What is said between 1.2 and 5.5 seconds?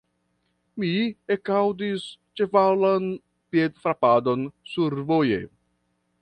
ekaŭdis ĉevalan piedfrapadon survoje.